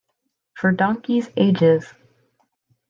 [0.55, 1.93] For donkeys' ages.